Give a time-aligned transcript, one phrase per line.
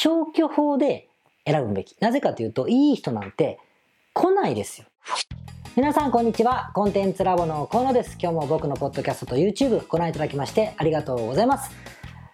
[0.00, 1.08] 消去法で
[1.44, 1.96] 選ぶべき。
[1.98, 3.58] なぜかというと、いい人なんて
[4.14, 4.86] 来ないですよ。
[5.74, 6.70] 皆さんこんにちは。
[6.72, 8.16] コンテンツラボの河野です。
[8.16, 11.72] 今日も僕のポッドキャストと YouTube ご覧いただきましてありがとうございます。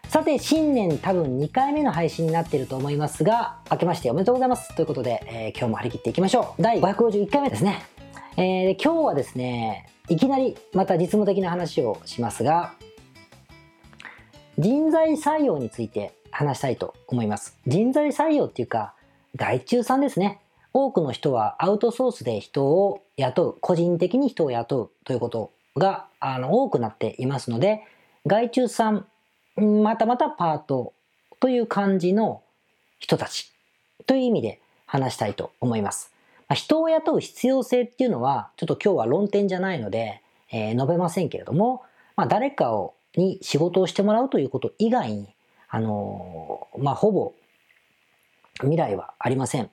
[0.09, 4.77] さて、新年多分2回目の配信になっていると思いますが、明けましておめでとうございます。
[4.77, 6.63] ということで、えー、今日も張り切っていきましょう。
[6.63, 7.83] 第551回目ですね。
[8.37, 12.75] えー、今日はですね、いきなりまた実務的な話をしますが、
[14.59, 17.57] 人材採用について話したいと思います。
[17.67, 18.95] 人材採用っていうか、
[19.37, 20.41] 外注さんですね。
[20.73, 27.83] 多くの人はアウトソースで人を雇う、個人的に人を雇うということがあの多くなっていますので、
[28.27, 29.07] 外注さん、
[29.57, 30.93] またまたパート
[31.39, 32.43] という感じの
[32.99, 33.53] 人たち
[34.07, 36.13] という意味で話したいと思います。
[36.53, 41.83] 人を雇う必要性っていうのは、ちょっと今日は論点じゃないので、えー、述べませんけれども、
[42.17, 45.34] まあ、誰かをに仕事をしてもらうということ以外に、
[45.75, 47.33] あの、まあ、ほぼ
[48.61, 49.71] 未来はありません。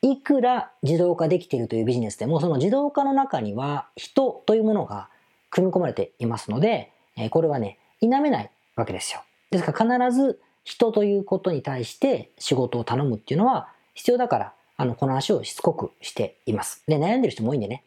[0.00, 5.08] いくら自動化できているというビジネスでも、その自動化の中には人というものが
[5.50, 9.22] 組み込まれていますので、え、これはね、否めないわけですよ。
[9.50, 16.84] ですから必ず人ということに対して仕事を頼むっていうのは必要だから、あの、この話をしつこくしています。
[16.86, 17.82] で、悩んでる人も多いんでね。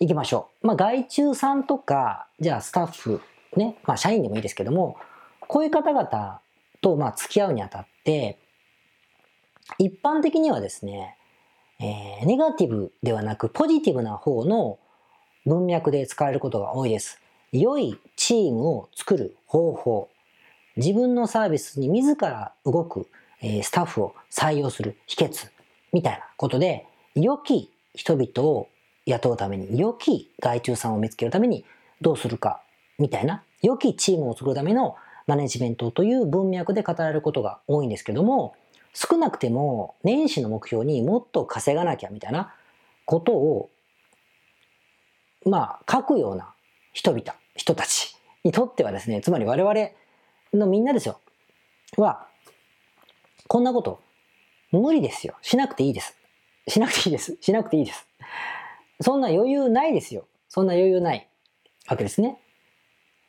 [0.00, 0.66] 行きましょう。
[0.66, 3.20] まあ、外注さんとか、じゃあスタッフ
[3.56, 4.96] ね、まあ社員でもいいですけども、
[5.38, 6.41] こういう方々
[6.82, 8.38] とまあ付き合うにあたって、
[9.78, 11.16] 一般的にはですね、
[11.80, 14.78] えー、ネガティブではなくポジティブな方の
[15.46, 17.20] 文脈で使われることが多いです。
[17.52, 20.08] 良いチームを作る方法、
[20.76, 23.08] 自分のサービスに自ら動く、
[23.40, 25.48] えー、スタッフを採用する秘訣
[25.92, 28.68] みたいなことで、良き人々を
[29.06, 31.64] 雇うために、良き外注さんを見つけるために
[32.00, 32.62] どうするか
[32.98, 38.54] みたいな、良きチームを作るためのマネジメントという文脈で語られることが多いんですけども、
[38.94, 42.54] 少なくても年始の目標にもっと稼がなきゃみたいな
[43.04, 43.70] ことを、
[45.46, 46.54] まあ、書くような
[46.92, 49.74] 人々、人たちにとってはですね、つまり我々
[50.52, 51.20] のみんなですよ、
[51.96, 52.26] は、
[53.48, 54.00] こんなこと
[54.70, 55.36] 無理ですよ。
[55.42, 56.16] しなくていいです。
[56.68, 57.36] しなくていいです。
[57.40, 58.06] しなくていいです。
[59.00, 60.26] そんな余裕ないですよ。
[60.48, 61.28] そんな余裕ない
[61.88, 62.38] わけですね。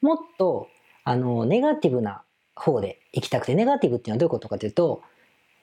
[0.02, 0.68] もっと、
[1.04, 2.24] あの、ネガティブな
[2.56, 5.02] 方で行きたくて、ネガティブっていうのはどういうことかというと、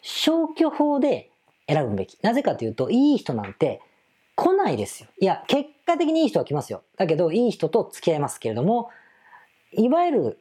[0.03, 1.31] 消去法で
[1.67, 2.19] 選ぶべき。
[2.23, 3.81] なぜかというと、いい人なんて
[4.35, 5.09] 来ないですよ。
[5.21, 6.83] いや、結果的にいい人は来ますよ。
[6.97, 8.91] だけど、いい人と付き合いますけれども、
[9.73, 10.39] いわゆる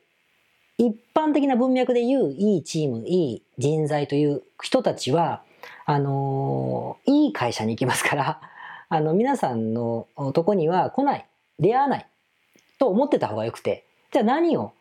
[0.78, 5.44] 一般的な文脈で言ういいチーム、いい人材という人たちは、
[5.86, 8.42] あのー、いい会社に行きますから、
[8.88, 11.26] あの、皆さんのとこには来ない、
[11.60, 12.08] 出会わない
[12.80, 14.72] と思ってた方がよくて、じゃあ何を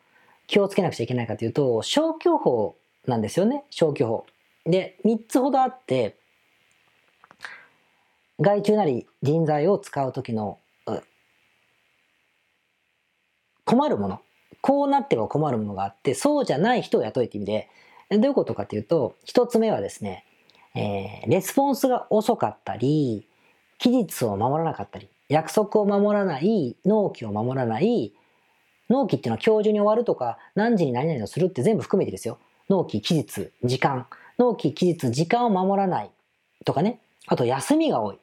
[0.48, 2.76] 気をつけなくちゃいけないかというと、消去法
[3.06, 3.64] なんですよね。
[3.70, 4.26] 消去法。
[4.64, 6.19] で、3つほどあって、
[8.41, 10.59] 外注なり人材を使う時の
[13.69, 14.20] 困るもの。
[14.62, 17.69] こうなっては困るものがあって、そうじゃない人を雇いって意味で、
[18.10, 20.25] どういうことかというと、一つ目はですね、
[20.75, 23.28] えー、レスポンスが遅かったり、
[23.76, 28.15] 期日を守らなかったり、約束を守らない、納期を守らない、
[28.88, 32.38] 納期っていうのは今日中に終わるとか、何時に何々をするって全部含めてですよ。
[32.69, 34.06] 納期、期日、時間。
[34.38, 36.10] 納期、期日、時間を守らない
[36.65, 37.00] とかね。
[37.27, 38.19] あと、休みが多い。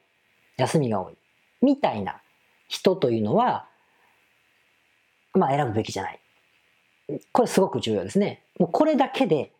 [0.56, 1.14] 休みが多い。
[1.62, 2.20] みたいな
[2.68, 3.68] 人というのは、
[5.34, 6.20] まあ選ぶべきじゃない。
[7.32, 8.42] これすごく重要ですね。
[8.58, 9.52] もうこれだけで、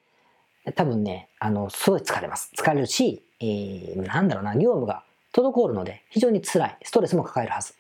[0.75, 2.51] 多分ね、あの、すごい疲れます。
[2.57, 6.77] 疲れるし、えー、なんだろうな、業務が滞るので非常に辛い。
[6.83, 7.75] ストレスも抱えるはず。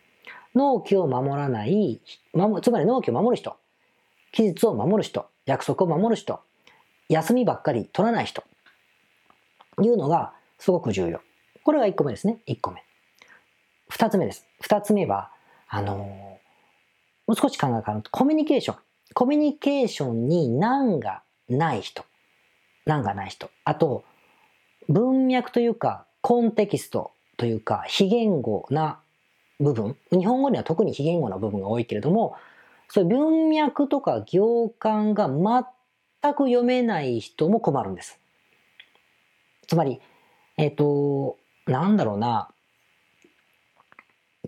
[0.56, 2.00] 納期を守らない、
[2.62, 3.56] つまり納期を守る人、
[4.32, 6.40] 期日を守る人、約束を守る人、
[7.10, 8.42] 休みばっかり取らない人、
[9.82, 11.20] いうのがすごく重要。
[11.62, 12.38] これが1個目ですね。
[12.48, 12.82] 1個目。
[13.92, 14.46] 2つ目です。
[14.64, 15.30] 2つ目は、
[15.68, 16.40] あのー、も
[17.28, 18.76] う少し考え方コミュニケーション。
[19.12, 22.04] コミュニケーションに難がない人。
[22.86, 23.50] 難がない人。
[23.64, 24.04] あと、
[24.88, 29.00] 文脈というか、コンテキストというか、非言語な
[29.60, 32.36] 部分、日本語には特に非言語な部分が多いけれども、
[32.88, 38.20] そういう文脈とか行間が全く読めない人も困るんです。
[39.66, 40.00] つまり、
[40.56, 41.36] えっ、ー、と、
[41.66, 42.48] なんだろうな、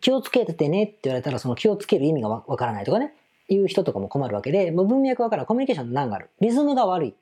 [0.00, 3.14] 気をつけててねって言われたら、その気をつける意味がわからないとかね、
[3.49, 6.31] いう人とかも困るわけで、もう文脈わからない、コミュニケーションの難がある。
[6.40, 7.14] リズムが悪い。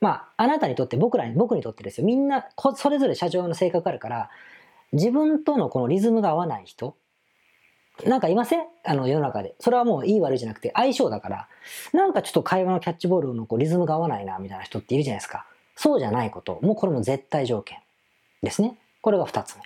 [0.00, 2.06] まあ、あなたにとって、僕らに、僕にとってですよ。
[2.06, 2.46] みんな、
[2.76, 4.30] それぞれ社長の性格あるから、
[4.92, 6.96] 自分とのこのリズムが合わない人、
[8.04, 8.66] なんかいません？
[8.84, 9.54] あの世の中で。
[9.58, 11.48] それはもういい悪いじゃなくて相性だから、
[11.92, 15.46] なんかちょっと会話のキャッチボールのこうリズムが合わないなみたいな人っているじゃないですか。
[15.76, 16.58] そうじゃないこと。
[16.62, 17.78] もうこれも絶対条件
[18.42, 18.76] ですね。
[19.00, 19.62] これが2つ目。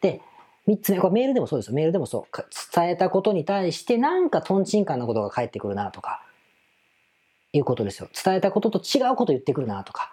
[0.00, 0.20] で、
[0.66, 1.74] 3つ目、これメールでもそうですよ。
[1.74, 2.44] メールでもそう。
[2.74, 6.24] 伝えたことに対してなんかトンチンカンなことが返ってくるなとか、
[7.52, 8.08] いうことですよ。
[8.24, 10.12] 伝えたことと違うこと言ってくるなとか、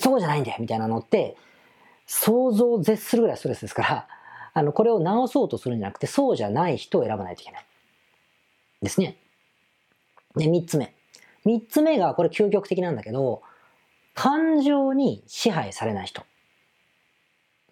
[0.00, 1.36] そうじゃないんだよみたいなのって、
[2.06, 4.08] 想像を絶するぐらいストレスですから、
[4.54, 7.66] あの、これを直そうとするんじゃなくて、そうじゃない人を選ばないといけない。
[8.82, 9.16] ですね。
[10.36, 10.94] で、3つ目。
[11.44, 13.42] 3つ目が、これ究極的なんだけど、
[14.14, 16.22] 感情に支配されない人。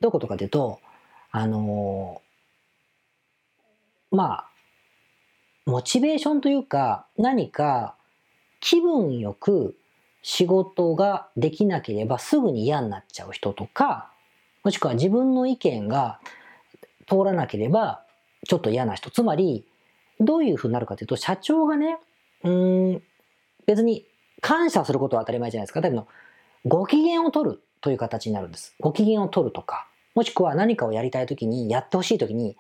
[0.00, 0.81] どういうことかというと、
[1.31, 4.49] あのー、まあ、
[5.64, 7.94] モチベーションというか、何か
[8.61, 9.76] 気分よく
[10.23, 14.11] 仕事ができなければすぐに嫌になっちゃう人とか、
[14.64, 16.19] もしくは自分の意見が
[17.12, 18.03] 通らなければ
[18.47, 19.11] ちょっと嫌な人。
[19.11, 19.67] つまり、
[20.20, 21.99] どういうふうになるかというと、社長がね、
[22.44, 23.03] うん、
[23.67, 24.06] 別に
[24.41, 25.81] 感謝することは当たり前じゃないですか。
[25.81, 26.09] だけど、
[26.64, 28.75] ご機嫌を取るという形になるんです。
[28.81, 32.56] ご機嫌を取るとか、もしくは何かをやりたいときに、やってほしいときに、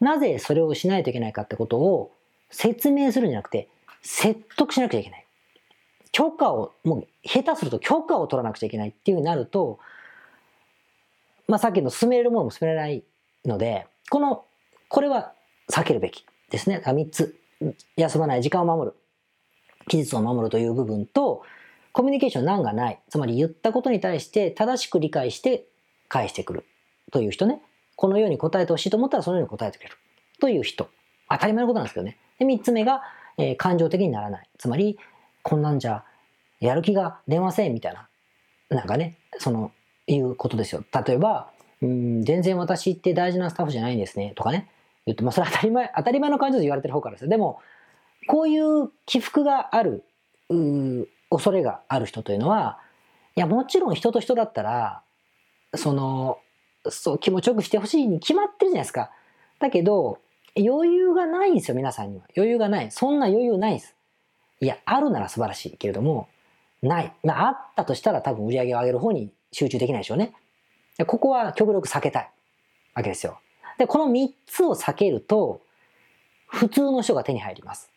[0.00, 2.12] なぜそれをしないといけないかってことを
[2.50, 3.68] 説明するんじゃなくて、
[4.02, 5.26] 説得しなくちゃいけない。
[6.10, 9.78] 許可を、もう下手すると許可を取らなくちゃいけないっていうになると、
[11.48, 13.04] まあさっきの進めれるものも進められない
[13.46, 14.44] ので、この、
[14.88, 15.32] これは
[15.70, 16.82] 避けるべきですね。
[16.84, 17.38] 3つ。
[17.96, 18.96] 休まない時間を守る。
[19.88, 21.42] 期日を守るという部分と、
[21.92, 23.00] コミュニケーション難がない。
[23.08, 25.66] つまり言ったことに対して正しく理解して
[26.08, 26.64] 返してくる
[27.10, 27.60] という人ね。
[27.96, 29.96] このように答えてほしいと思ったらそのように答えてくれる
[30.40, 30.88] という人。
[31.28, 32.18] 当たり前のことなんですけどね。
[32.38, 33.02] で、3つ目が、
[33.38, 34.48] えー、感情的にならない。
[34.58, 34.98] つまり、
[35.42, 36.04] こんなんじゃ
[36.60, 38.08] やる気が出ませんみたいな。
[38.68, 39.72] なんかね、その、
[40.06, 40.84] いうことですよ。
[41.06, 41.50] 例えば、
[41.82, 44.32] うん、全然私って大事なスタッフじゃないんですね。
[44.36, 44.70] とかね。
[45.04, 47.28] 言って、まあそれは当たり前、当たり前の感情で言われてる方からです。
[47.28, 47.60] でも、
[48.28, 50.04] こういう起伏がある、
[50.48, 52.78] う恐れがある人というのは、
[53.34, 55.02] いや、もちろん人と人だったら、
[55.74, 56.38] その、
[56.88, 59.10] そう、気持ちよくしてほしいに決まってるじゃないですか。
[59.58, 60.18] だけど、
[60.56, 62.24] 余裕がないんですよ、皆さんには。
[62.36, 62.90] 余裕がない。
[62.90, 63.96] そんな余裕ないです。
[64.60, 66.28] いや、あるなら素晴らしいけれども、
[66.82, 67.12] ない。
[67.24, 70.34] まあ、あったとしたら多分売り上げを上げる方に集中できないでしょうね。
[71.06, 72.30] ここは極力避けたい
[72.94, 73.38] わけですよ。
[73.78, 75.62] で、この3つを避けると、
[76.46, 77.90] 普通の人が手に入ります。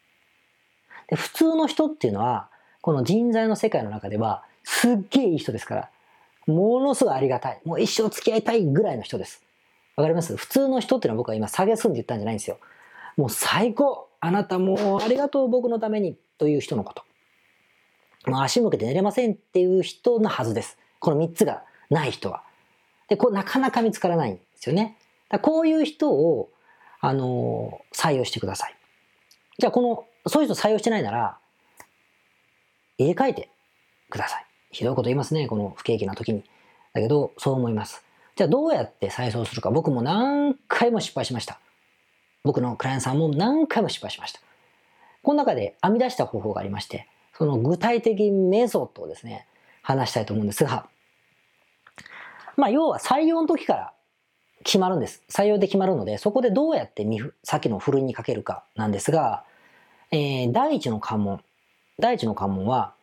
[1.07, 2.49] で普通の人っていうのは、
[2.81, 5.89] この人材の世界の中では、すっげえいい人ですから、
[6.47, 7.61] ものすごいありがたい。
[7.65, 9.43] もう一生付き合いたいぐらいの人です。
[9.95, 10.35] わかります？
[10.37, 12.59] 普通の人っていうのは僕は今、下げすんで言ったんじゃないんですよ。
[13.17, 17.03] もう最高あなたもうありがとう僕のためにという人のこと。
[18.29, 20.77] もう足向けて寝れませんっていう人のはずです。
[20.99, 22.43] この3つがない人は。
[23.07, 24.97] で、こうなかなか見つからないんですよね。
[25.29, 26.49] だこういう人を、
[27.01, 28.75] あのー、採用してください。
[29.57, 31.37] じゃあこの、そういう人採用してないなら、
[32.97, 33.49] 入れ替えて
[34.09, 34.45] ください。
[34.71, 36.43] ひどいこと言いますね、この不景気な時に。
[36.93, 38.03] だけど、そう思います。
[38.35, 39.71] じゃあどうやって再送するか。
[39.71, 41.59] 僕も何回も失敗しました。
[42.43, 44.39] 僕のクライアントさんも何回も失敗しました。
[45.23, 49.47] この中で編み出した方法がありまして、その具体的メソッドをですね、
[49.81, 50.87] 話したいと思うんですが、
[52.57, 53.93] まあ要は採用の時から
[54.63, 55.23] 決まるんです。
[55.29, 57.05] 採用で決まるので、そこでどうやって
[57.43, 59.43] さっきのふるいにかけるかなんですが、
[60.11, 61.41] えー、第一の関門。
[61.99, 62.93] 第一の関門は、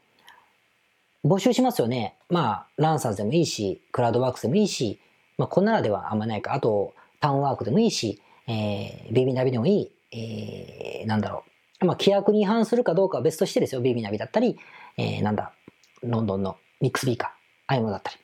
[1.24, 2.16] 募集しますよね。
[2.28, 5.00] まあ、ランサーズでもいいし、クラウドワークスでもいいし、
[5.38, 6.52] まあ、こんならではあんまないか。
[6.52, 9.90] あと、タウンワークでもいいし、えー、ビビナビでもいい。
[10.14, 11.44] えー、なんだろ
[11.80, 11.86] う。
[11.86, 13.80] まあ、規約に違反するかどうかは別としてですよ。
[13.80, 14.58] ビビナビだったり、
[14.96, 15.52] えー、なんだ、
[16.02, 17.32] ロンドンのミックスビーカー、あ
[17.68, 18.16] あいうものだったり。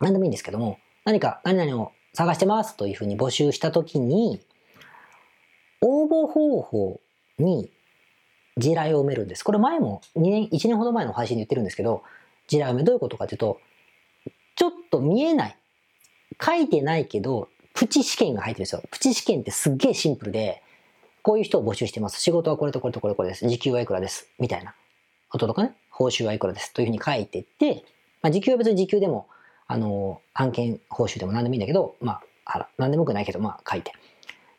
[0.00, 4.40] 何でもいいんですけども、何か何々を探してますというふうに募集したときに、
[5.80, 7.00] 応募方法
[7.38, 7.70] に
[8.58, 9.42] 地雷を埋めるんです。
[9.42, 12.02] これ前も2年、1年ほど前の配信で言ってるんですけど、
[12.46, 13.60] 地雷埋めどういうことかというと、
[14.56, 15.56] ちょっと見えない。
[16.42, 18.82] 書いてないけど、プチ試験が入ってるんですよ。
[18.90, 20.62] プチ試験ってすっげえシンプルで、
[21.22, 22.20] こういう人を募集してます。
[22.20, 23.46] 仕事はこれとこれとこれこれです。
[23.48, 24.30] 時給はいくらです。
[24.38, 24.74] みたいな
[25.28, 25.74] こととかね。
[25.90, 26.72] 報酬はいくらです。
[26.72, 27.84] というふうに書いてって、
[28.22, 29.28] まあ、時給は別に時給でも、
[29.66, 33.92] あの、案件報酬でも何でもいいんだけど、まあ、あら、何でもよくないけど、まあ書いて。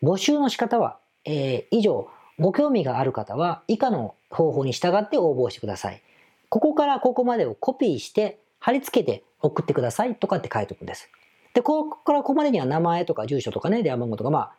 [0.04, 2.10] 募集の仕方は、えー、以上、
[2.40, 6.02] ご興味がある方は以下の方法に従って応募してください。
[6.50, 11.10] ここからここまでをコピーして貼り付けて送ってくださいとかって書いておくんです。
[11.54, 14.52] で、ここからここまでには名前とか住所とかね、電話番号とか、まあ、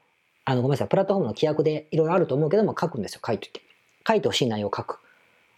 [0.44, 3.60] あの、ごめんなさい、プラットフォームの規約でいろいろあると思うけども、書くんですよ、書いといて。
[4.06, 4.98] 書いてほしい内容を書く。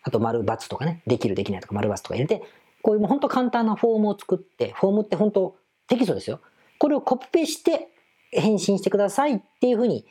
[0.03, 2.43] あと、丸×とかね、できる、できないとか、丸×とか入れて、
[2.83, 5.57] こういうも本当簡単なフォームを作って、フォームって本当
[5.89, 6.41] テキストですよ。
[6.79, 7.89] これをコピペして
[8.33, 10.07] 返信してくださいっていうふうに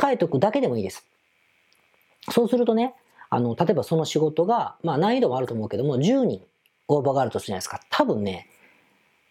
[0.00, 1.06] 書いておくだけでもいいです。
[2.30, 2.94] そうするとね、
[3.30, 6.42] あの、例えばその仕事が、まあ難易度もあると思うけども、10人
[6.88, 7.80] 応募があるとするじゃないですか。
[7.90, 8.48] 多分ね、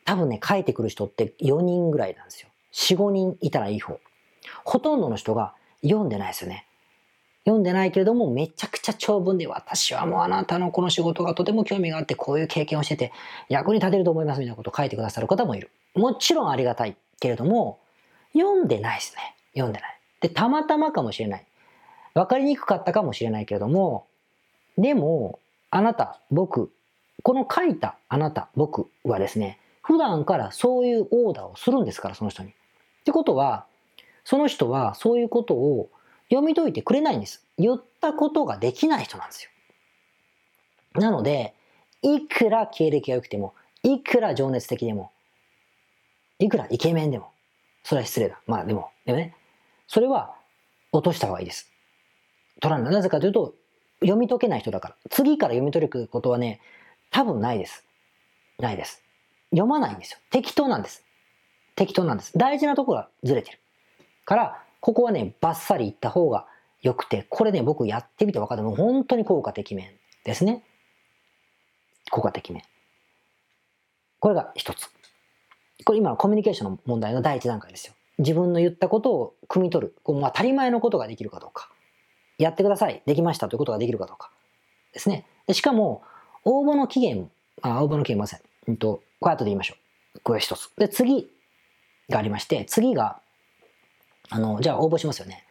[0.06, 2.50] 多分ね、書いてくる人って4人ぐらいなんですよ。
[2.74, 4.00] 4、5人いたらいい方。
[4.66, 6.66] ほとんどの人が読んでないですよね。
[7.44, 13.12] 読んでないけれども、めちゃくちゃ長文で、私はもうあなたのこの仕事がとても興味があって、こういう経験をしてて、
[13.50, 15.72] 役に立てると思いますみたいなことを書いてくださる方もいる。
[15.96, 17.80] もちろんありがたいけれども、
[18.34, 19.36] 読んでないですね。
[19.54, 20.00] 読んでない。
[20.22, 21.46] で、たまたまかもしれない。
[22.14, 24.06] わかりにくかったかもしれないけれども、
[24.78, 25.40] でも、
[25.72, 26.72] あなた、僕、
[27.24, 32.50] この書いたあなた、僕はですね、普段からそういうオーダーをするんですから、その人に。
[32.50, 32.54] っ
[33.04, 33.66] てことは、
[34.24, 35.90] その人はそういうことを
[36.32, 37.46] 読み解いてくれないんです。
[37.58, 39.52] 言ったことができない人なんですよ。
[41.02, 41.54] なので、
[42.02, 45.12] いくら経歴が良くても、いくら情熱的でも、
[46.40, 47.32] いくらイケメンでも、
[47.84, 48.40] それは失礼だ。
[48.48, 49.36] まあでも、でもね、
[49.88, 50.34] それは
[50.94, 51.70] 落とした方がいいです。
[52.62, 52.94] 取らない。
[52.94, 53.54] なぜかというと、
[54.00, 54.96] 読み解けない人だから。
[55.10, 56.62] 次から読み解くことはね、
[57.12, 57.84] 多分ないです。
[58.58, 59.04] ないです。
[59.52, 60.20] 読まないんですよ。
[60.32, 61.04] 適当なんです。
[61.76, 62.38] 適当なんです。
[62.38, 63.60] 大事なところがずれてる。
[64.26, 66.48] から、ここはね、バッサリいった方が
[66.82, 69.92] 良くて、これね、僕やってみて分かったの本当に効果的面
[70.26, 70.64] ですね。
[72.10, 72.64] 効果的面。
[74.20, 74.90] これが一つ。
[75.86, 77.94] これ今のコミュニケーションの問題の第一段階ですよ。
[78.18, 79.96] 自分の言ったことを汲み取る。
[80.04, 81.70] こう当たり前のことができるかどうか。
[82.38, 83.02] やってください。
[83.06, 84.32] できましたということができるかどうか。
[84.94, 85.26] ですね。
[85.48, 86.04] でしかも、
[86.44, 87.30] 応募の期限、
[87.62, 88.42] あ、応募の期限ません。
[88.68, 89.76] うんと、これ後で言いましょ
[90.16, 90.20] う。
[90.22, 90.72] これ一つ。
[90.78, 91.30] で、次
[92.10, 93.22] がありまして、次が、
[94.32, 95.46] あの、じゃあ応募しますよね。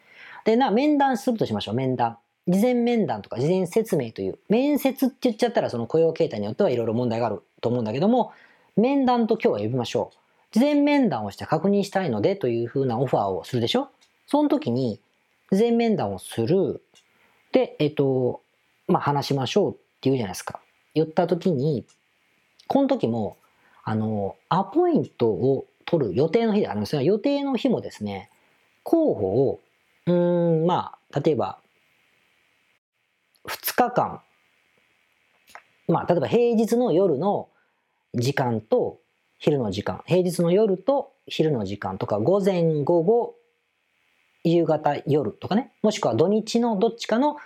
[0.45, 2.19] で、な、面談するとしましょう、面談。
[2.49, 8.33] 事前面談とか事前説明という、面接って言っちゃったらその雇用形態によってはいろいろ問題があると思うんだけども、
[8.77, 10.19] 面談と今日は呼びましょう。
[10.53, 13.91] 事前面談をして確認したいのでというふうなオファーをするでしょ
[14.27, 15.01] その時に、
[15.53, 16.83] 事前面談をする。
[17.53, 18.41] で、えっと、
[18.89, 20.61] まあ、話しましょうって言うじゃないですか。
[20.95, 21.85] 言った時に、
[22.67, 23.37] この時も、
[23.85, 28.31] あの、アポイントを取る予定の日であるんですが、予定の日もですね、
[28.83, 29.61] 候補を、
[30.07, 31.59] うん、まあ、例えば、
[33.49, 34.21] 2日間、
[35.89, 37.49] まあ、例えば平日の夜の
[38.15, 39.01] 時間と
[39.39, 43.35] 昼の時間、平日の夜と昼の時間とか、午前、午後、
[44.45, 47.37] 夕方、夜とかね、もしくは土日のどっちかの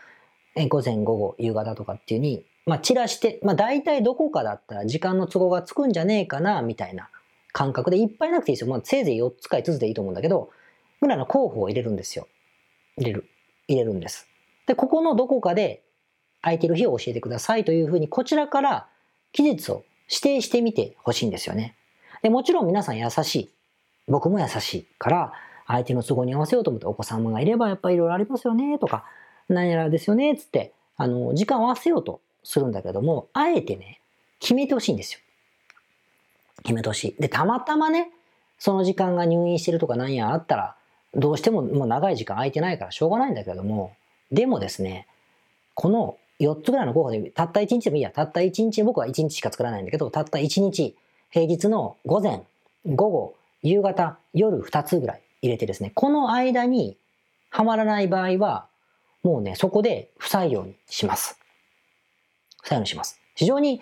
[0.68, 7.08] 午前、午後、夕方とかっていうに、まあ、散らして、まあ、大体どこかだったら時間の都合がつくんじゃねえかな、みたいな
[7.52, 8.70] 感覚でいっぱいなくていいですよ。
[8.70, 10.50] まあ、せいぜい4つか5つでいいと思うんだけど、
[11.04, 12.26] ぐらの候補を入れるんですよ。
[12.96, 13.28] 入れる。
[13.68, 14.26] 入れるんです。
[14.66, 15.82] で、ここのどこかで
[16.40, 18.88] 空いてる日を教えてくださいというふうに、こちらから
[19.32, 21.76] 期日を指定してみてほしいんですよね。
[22.22, 23.50] で、もちろん皆さん優しい。
[24.08, 25.32] 僕も優しいから、
[25.66, 29.04] 相手の都合に合わせようと思ってお子様がいればやっぱりいろいろありますよねとか、
[29.48, 34.00] 何やらですよねつって、あの、時間を合わせようとするんだけども、あえてね、
[34.40, 35.20] 決めてほしいんですよ。
[36.62, 37.20] 決めてほしい。
[37.20, 38.10] で、たまたまね、
[38.58, 40.76] その時間が入院してるとか何やあったら、
[41.16, 43.92] どうしてももう長い時間空いてないからしょうがないんだけれども、
[44.32, 45.06] でもですね、
[45.74, 50.96] この4つぐらいの候補で、たった1日でもいいや、たった1日、僕は1日しか作らないんだけど、たった1日、
[51.30, 52.42] 平日の午前、
[52.86, 56.96] 午後、夕方、夜2つぐらい入れてですね、この間に
[57.50, 58.66] はまらない場合は、
[59.22, 61.38] もうね、そこで不採用にします。
[62.62, 63.20] 不採用にします。
[63.34, 63.80] 非常に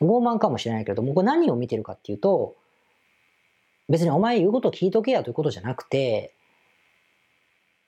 [0.00, 2.54] 傲慢かもしれないけれども、これ何を見てるかっていうと、
[3.88, 6.32] 別にお前言うこと聞いとけやということじゃなくて、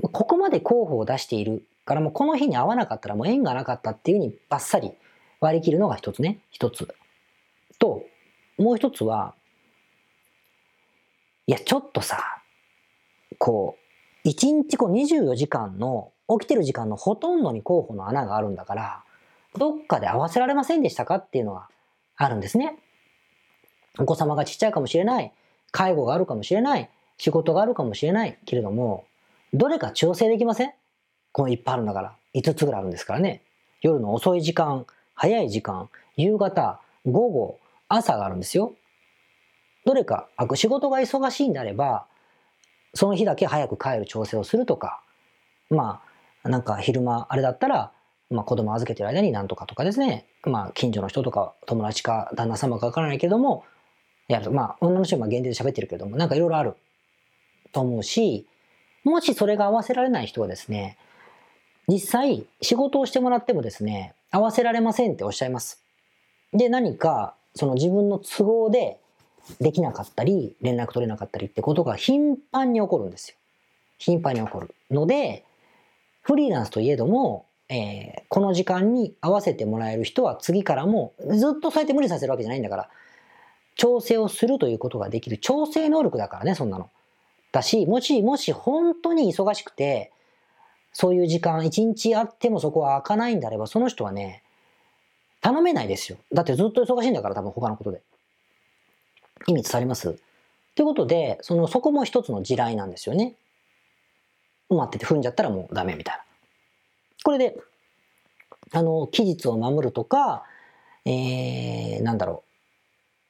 [0.02, 4.92] ここまで候補を出しているからもうこの日に合わなかったらもう縁がなかったっていうふうにバッサリ
[5.40, 6.88] 割り切るのが一つね、一つ。
[7.78, 8.04] と、
[8.58, 9.34] もう一つは、
[11.46, 12.42] いや、ちょっとさ、
[13.38, 19.04] こう、一日こう24時間の、起きてる時間のほとんどに候補の穴があるんだから、
[19.56, 21.68] どっかで合わせられませんでしたかっていうのは
[22.16, 22.76] あるんですね。
[23.98, 25.32] お子様がちっちゃいかもしれない、
[25.70, 29.05] 介護があるかもしれない、仕事があるかもしれないけれども、
[29.52, 30.72] どれか調整できません？
[31.32, 32.16] このいっぱいあるんだから。
[32.34, 33.42] 5つぐらいあるんですからね。
[33.80, 38.74] 夜の遅い時間、早い時間、夕方、午後、朝があるんですよ。
[39.84, 42.06] どれか、仕事が忙しいんであれば、
[42.94, 45.02] その日だけ早く帰る調整をするとか、
[45.70, 46.02] ま
[46.42, 47.92] あ、なんか昼間、あれだったら、
[48.30, 53.64] まあ子供預けてる間になんとかとかですね、まあ近所の人とか友達か旦那様かわからないけども、
[54.26, 56.74] やると、まあ女の人は限定で喋ってるけども、なんかいろいろある
[57.72, 58.48] と思うし、
[59.06, 60.98] もしそれが合わせられない人はですね、
[61.86, 65.80] 実際仕事をしてもらってもですね、合わせられませんっておっしゃいます。
[66.52, 68.98] で、何かその自分の都合で
[69.60, 73.36] できなかったり、連絡取れなかったりってことが頻繁に起こるんですよ。
[73.98, 74.74] 頻繁に起こる。
[74.90, 75.44] ので、
[76.22, 82.90] フリーランスといえども、えー、この時間に合わせてもらえる人は次からもずっとそうやって無理させるわけじゃないんだから
[83.76, 86.90] 調整をするということができる調整能力だからねそんなの。
[87.56, 90.12] だしもしもし本当に忙しくて
[90.92, 94.42] そういう時間一日あってもそこは開かないんであればその人はね
[95.40, 96.18] 頼めないですよ。
[96.32, 98.02] だってずっと忙しいんだから多分他のことで。
[99.46, 100.18] 意味伝わります？
[100.74, 103.34] ということで、その、そこも一つの地雷なんですよね。
[104.70, 106.24] 埋まってて踏んじゃったらもうダメみたいな。
[107.22, 107.56] これで、
[108.72, 110.42] あの、期日を守るとか、
[111.04, 112.42] えー、なんだろ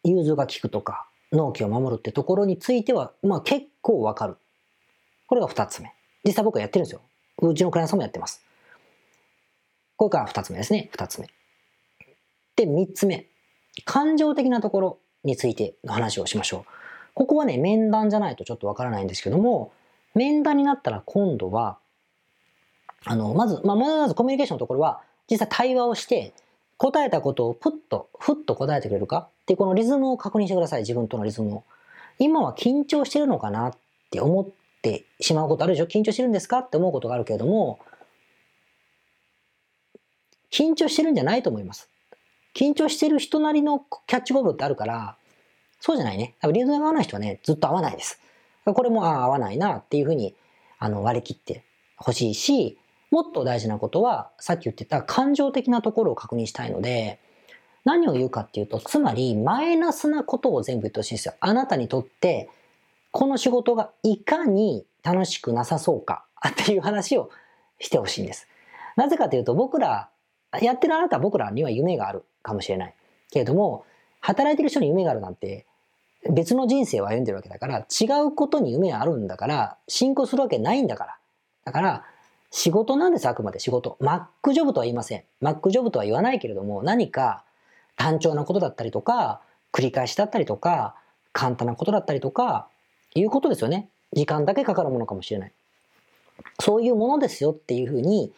[0.05, 1.07] う、融通が効くとか、
[1.37, 4.37] 納期を守るってところについては、まあ結構わかる。
[5.27, 5.93] これが二つ目。
[6.25, 7.03] 実際僕はやってるんですよ。
[7.43, 8.43] うちのクライアントさんもやってます。
[9.97, 10.89] これから二つ目ですね。
[10.93, 11.29] 二つ目。
[12.57, 13.27] で、三つ目。
[13.85, 16.73] 感情的なところについての話をしましょう。
[17.15, 19.73] ここはね、面談じゃないとちょっとわからないんですけども、
[20.15, 21.79] 面談になったら今度は、
[23.05, 25.01] あの、まず、まあ、まずコミュニケーションのところは、
[25.31, 26.33] 実際対話をして、
[26.79, 29.29] 答えたことをプッと、ふっと答えてくれるか？
[29.43, 30.81] ってこのリズムを確認してください。
[30.81, 31.65] 自分とのリズムを。
[32.19, 33.79] 今は緊張してるのかなっ
[34.11, 34.47] て思っ
[34.83, 35.87] てしまうことあるでしょ？
[35.87, 36.59] 緊張してるんですか？
[36.59, 37.79] って思うことがあるけれども、
[40.51, 41.89] 緊張してるんじゃないと思います。
[42.55, 45.17] 緊張してる人なりのキャッチボールってあるから、
[45.81, 46.35] そうじゃないね。
[46.53, 48.19] リズムが合わない人はね、ずっと合わないです。
[48.65, 50.35] これも、ああ、合わないなっていうふうに、
[50.79, 51.63] あの、割り切って
[51.97, 52.79] ほしいし、
[53.11, 57.21] もっと大事なことは、さっき言ってた感情的なところを確認したいので、
[57.85, 61.35] 何を言うかっていうと、つまり、マイナスなことを全部言ってほしいんですよ。
[61.41, 62.51] あなたにとって、
[63.13, 67.31] この仕事がいかに楽しくなさそうかっていう話を
[67.79, 68.49] してほしいんです。
[68.97, 70.11] なぜかというと、僕ら、
[70.61, 72.25] やってるあなたは僕らには夢がある。
[72.47, 72.95] かもしれない。
[73.31, 73.85] けれども、
[74.21, 75.67] 働いてる人に夢があるなんて、
[76.31, 81.19] 別の人生を歩んでるわけだから、違うことに夢があるんだから、進行するわけないんだから。
[81.65, 82.05] だから、
[82.51, 83.97] 仕事なんです、あくまで仕事。
[84.01, 85.25] マックジョブとは言いません。
[85.41, 87.45] マックジョブとは言わないけれども、何か
[87.97, 89.41] 単調なことだったりとか、
[89.73, 90.95] 繰り返しだったりとか、
[91.33, 92.69] 簡単なことだったりとか、
[93.15, 93.89] いうことですよね。
[94.13, 95.53] 時間だけかかるものかもしれない。
[96.61, 98.33] そういうものですよっていうふうに、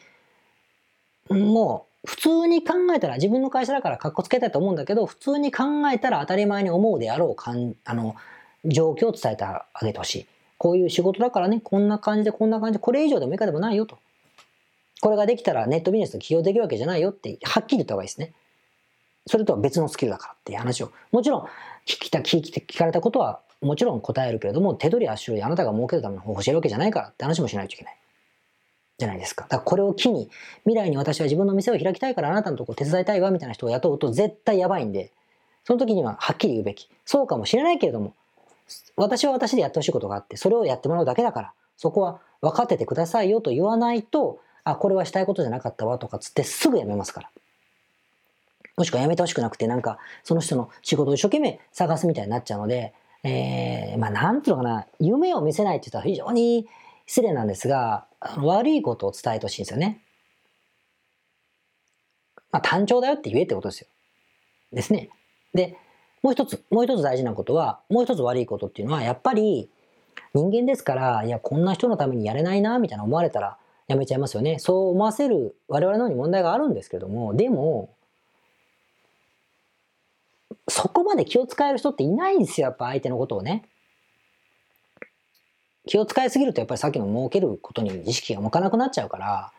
[1.30, 8.16] もう普通に考えたら、自分の会社だから格好つけたいと思うんだけど、普通に考えたら当たり前に思うであろうかん、あの、
[8.64, 10.26] 状況を伝えてあげてほしい。
[10.58, 13.98] こういう仕事だからね、こんな感じでこんな感じで、これ以上でも以下でもないよと。
[15.00, 18.32] これができたらネットビジネスで起業できるわけじゃないよって、はっきり言った方がいいですね。
[19.26, 20.90] それとは別のスキルだからっていう話を。
[21.12, 21.42] もちろん、
[21.86, 27.96] 聞きた、聞き、聞かれたことはもちろん答えるけれども、手取り足取りあなたが儲けるための方法を教えるわけじゃないからって話もしないといけない。
[28.98, 29.44] じゃないですか。
[29.44, 30.28] だからこれを機に、
[30.64, 35.12] 未来に私は自分の店を開きたいからあなたのところ手伝いたいわみたいな人を雇うと絶対やばいんで、
[35.64, 36.88] その時にははっきり言うべき。
[37.04, 38.14] そうかもしれないけれども、
[38.96, 47.30] 私は私でやってほしいことがあって、それをやってもらうだけだから、そこは分かっててくださいよと言わないと、あ、これはしたいことじゃなかったわとかつってすぐやめますから。
[48.76, 56.68] もしくはやめてほしくなくて、なんか、その人の仕事を一生懸命探すみたいになっちゃうので、えー、まあ、なんていうのかな、夢を見せないって言ったら非常に
[57.06, 58.06] 失礼なんですが、
[58.38, 60.00] 悪いことを伝えてほしいんですよね。
[62.52, 63.88] まあ、単調だよって言えってことですよ。
[64.72, 65.10] ですね。
[65.54, 65.76] で、
[66.22, 69.70] もう一つ、もう一つ大事なことは、もう一つ悪いことっていうのは、やっぱり
[70.34, 74.58] 人間ですから、いや、こんな人のためにやれないな、みたいな思われたらやめちゃいますよね。
[74.58, 77.90] そう思わせる我々の方に問題があるんですけども、でも、
[80.68, 83.64] そこまで気を使える人っていないんですよ、やっぱ相手のことをね。
[85.86, 89.52] 気を使いすぎるとやっぱりさっきの儲けることに意識が向かなくなっちゃうから、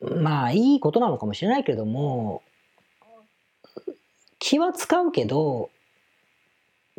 [0.00, 2.42] まあいいことなのかもしれないけれども、
[4.46, 5.70] 気は使うけど、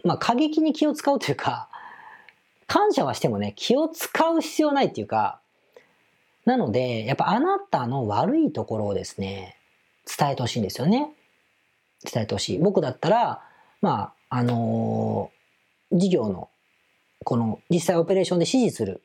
[0.03, 1.69] まあ過激に気を使うというか、
[2.67, 5.39] 感謝はしてもね、気を使う必要ないっていうか、
[6.43, 9.55] なので、やっぱあなたの悪いところをですね、
[10.05, 11.09] 伝えてほしいんですよね。
[12.03, 12.59] 伝えてほしい。
[12.59, 13.41] 僕だったら、
[13.81, 16.49] まあ、あのー、事業の
[17.23, 19.01] この実際オペレーションで指示する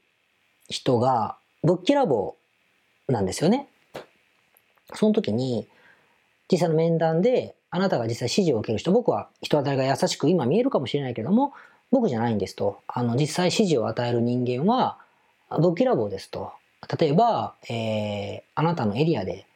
[0.69, 2.35] 人がぶっきらぼ
[3.07, 3.69] うなんですよね。
[4.95, 5.69] その時に
[6.51, 11.55] 実際の面談であなたが実際指示を受ける人僕は人当たりが優しく今見えるかもしれないけども
[11.91, 12.79] 僕じゃないんですと。
[12.87, 14.99] あの実際指示を与える人間は
[15.61, 16.53] ぶっきらぼうですと。
[16.99, 19.47] 例えば、えー、あなたのエリアで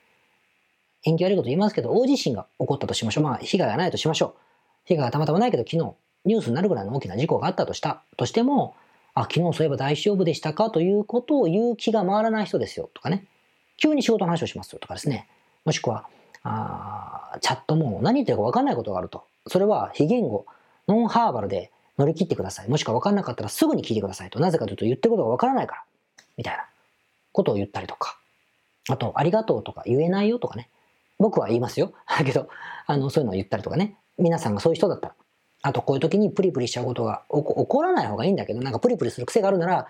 [1.05, 3.24] 縁起悪いこと言いますけど大地震が起こったとしましょう。
[3.24, 4.40] まあ被害がないとしましょう。
[4.87, 8.02] 被害がたまたまないけど昨日ニュースになるぐらいの大きな事故があったとした。
[8.16, 8.74] としても、
[9.14, 10.70] あ、昨日そういえば大丈夫でしたか？
[10.70, 12.90] ということを言う気が回らない人ですよ。
[12.94, 13.24] とかね。
[13.76, 14.81] 急に仕事の話をしますよ。
[14.81, 15.29] とかですね。
[15.64, 16.09] もしくは、
[16.46, 19.24] あチャットも何言ってるか分かんないことがあると。
[19.46, 20.46] それは非言語、
[20.88, 22.68] ノンハーバルで乗り切ってください。
[22.68, 24.38] もしくは分かんなかったらすぐに聞いてくださいと。
[24.38, 25.82] なぜかというと言ってることが分からないから。
[26.37, 26.64] みたいな
[27.32, 28.18] ことを言ったりとか。
[28.88, 30.68] あと、ありがとうとか言えないよとかね。
[31.18, 31.92] 僕は言いますよ。
[32.06, 32.48] だ けど、
[32.87, 33.96] あの、そういうのを言ったりとかね。
[34.18, 35.14] 皆さんがそういう人だったら。
[35.62, 39.88] あと、こういう時にプリプリしちゃうことが起こらない方がいいんだけど、なんかプリプリする癖があるなら、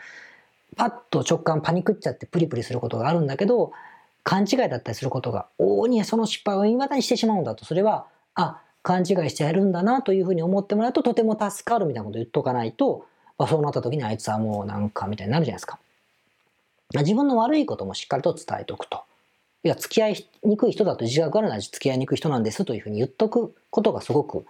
[0.76, 3.72] パッと直感パニクっちゃってプリプリすることがあるんだけど、
[4.26, 13.06] 勘違いだったりすることが、往々にその失敗を言い訳にしてしまうんだと、それは、あ、勘違いしてやるんだなというふうに思ってもらうととても助かるみたいなことを言っとかないと、
[13.38, 15.78] まあ、そうなった時にあいつはもうなんかみたいになるじゃないですか。
[16.92, 19.04] 自分の悪いこともしっかりと伝えておくと。
[19.62, 24.44] いや、付き合いにくい人だと自覚あるなら付き合いにくい人なんですというふうに言っとくことがすごく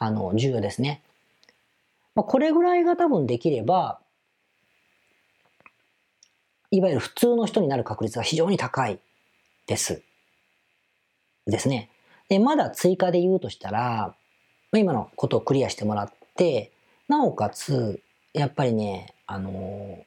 [0.00, 1.02] あの重要ですね。
[2.16, 4.00] まあ、これぐらいが多分できれば、
[6.72, 8.98] いわゆる普通の人になる確率が非常に高い
[9.70, 10.02] です。
[11.46, 11.90] ですね。
[12.28, 14.16] で、まだ追加で言うとしたら、
[14.72, 16.72] 今のことをクリアしてもらって、
[17.06, 18.02] なおかつ、
[18.32, 20.04] やっぱりね、あの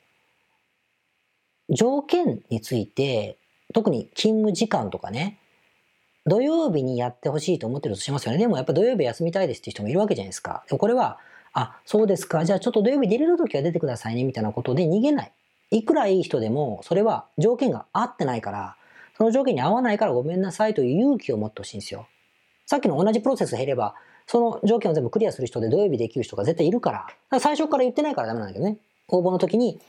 [1.69, 3.37] 条件について、
[3.73, 5.39] 特に勤務時間とかね、
[6.25, 8.39] 土曜日にやってほしいと思ってるとしますよね。
[8.39, 10.65] でもやっぱ土曜日休みたいですっていう人もいるわけじゃないですか。
[10.67, 11.19] でもこれは、
[11.53, 12.43] あ、そうですか。
[12.43, 15.31] じゃあちょっと土曜日出れる時は出てくださいね、みたいなことで逃げない。
[15.71, 18.75] いくらいい人でも、それは条件が合ってないから、
[19.17, 22.07] その条件に合わないからごめんなさいという勇気を持ってほしいんですよ。
[22.65, 23.95] さっきの同じプロセス減れば、
[24.25, 26.99] その条件を全部クリアする人で土曜日できる人が絶対いるから。
[26.99, 28.77] から最初から言ってないからダメなんだけどね。
[29.09, 29.79] 応募の時に、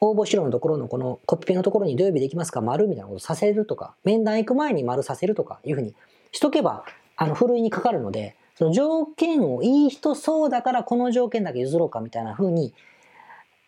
[0.00, 2.60] 応募資料のところのこのコピペのところに土曜日できますか？
[2.60, 5.94] 丸みたいなことさせるとか、面談行く前に丸させるとかいうふうに
[6.32, 6.84] しとけば、
[7.16, 12.72] あの、ふるいにかかるので、その条件をいい人そうだからこの条件だけ譲ろうかみたいなふうに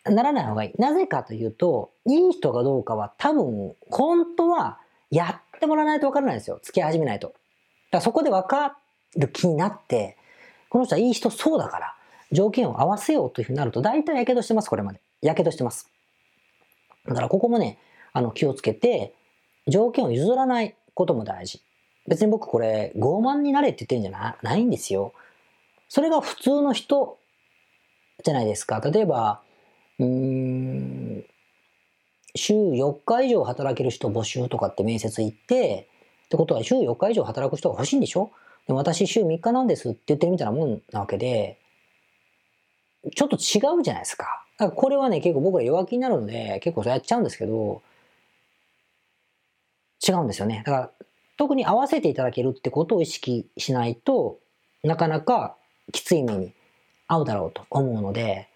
[0.05, 0.81] ならない方がいい。
[0.81, 4.79] なぜかというと、いい人かどうかは多分、本当は
[5.13, 6.59] やってもらわないとわからないんですよ。
[6.63, 7.27] 付き合い始めないと。
[7.27, 7.37] だか
[7.91, 8.77] らそこでわか
[9.15, 10.17] る気になって、
[10.69, 11.95] この人はいい人そうだから、
[12.31, 14.99] 条件を合わせようというふうになると、大体火傷してます、これまで。
[15.21, 15.87] 火傷してます。
[17.05, 17.77] だからここもね、
[18.11, 19.13] あの、気をつけて、
[19.67, 21.61] 条件を譲らないことも大事。
[22.07, 25.13] 別に僕これ、傲慢になれって言ってんじゃないんですよ。
[25.89, 27.19] それが普通の人
[28.23, 28.79] じゃないですか。
[28.79, 29.41] 例えば、
[29.99, 31.02] うーん、
[32.35, 35.87] 週4日以上働ける人募集とかって面接行って、
[36.25, 38.31] ってことは週4日以上働く人が欲しいんでしょ？
[38.67, 41.59] で私週3日なんですって言ってるみたいなもんなわけで、
[43.15, 44.45] ちょっと違うじゃないですか。
[44.57, 47.81] だからこれはね、結構僕ら弱気になるので、結構やっちゃうんですけど、
[50.07, 50.63] 違うんですよね。
[50.65, 50.91] だから、
[51.37, 54.39] 特に合わせていただけるってことを意識しないと
[54.83, 55.55] なかなか
[55.91, 56.53] きつい目に
[57.07, 58.47] 合うだろうと思うので、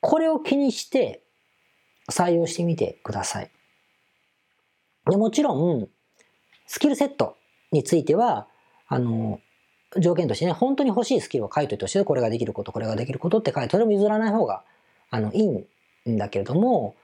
[0.00, 1.22] これを気にして
[2.08, 3.50] 採用してみてください。
[5.10, 5.88] でもちろん、
[6.66, 7.36] スキルセット
[7.72, 8.46] については、
[8.88, 9.40] あの、
[9.98, 12.04] 条件としてね、本当に欲しいスキルを書いといてほしい。
[12.04, 14.64] これができること、これができることって書いて、それも譲らない方が、
[15.10, 16.94] あの、いいんだけれども、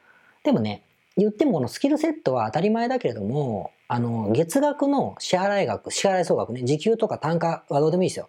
[0.43, 0.85] でもね、
[1.17, 8.29] 言ってもこのスキルセットは当たり前だけれども、あの、月額の支払い額、支払い総額ね、時給とか単価はどうでもいいですよ。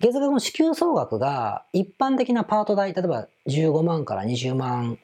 [0.00, 4.98] 月額の支給総額が一般的なパート代、例えば15万から20万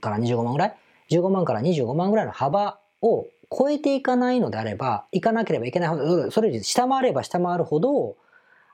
[0.00, 0.76] から25万ぐらい
[1.10, 8.16] ?15 万から25万ぐらいの幅を超えていかないのであれば、いかなければいけないほど、それより下回れば下回るほど、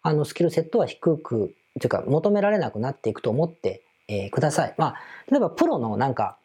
[0.03, 4.75] あの、スキルセットは低く、というか求められなくなっていくと思って、えー、ください。
[4.77, 4.95] まあ、
[5.31, 6.37] 例えばプロのなんか、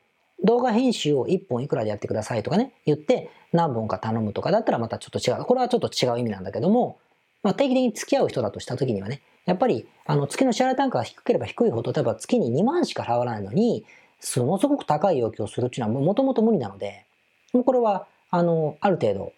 [0.43, 5.45] 動画編集を1本いくらでやってくださいとかね、言って何本か頼むとかだったらまたちょっと違う。
[5.45, 6.99] これはちょっと違う意味なんだけども、
[7.41, 13.85] まあ、定期的に付き合う人だとした時にはね、やっぱり、あの、月の支払い単価が低ければ低いほど、例えば月に2万しか払わないのに、
[14.19, 17.06] すもすごく高い要求をするっていうのはもともと無理なので、
[17.54, 19.34] もうこれは、あの、ある程度、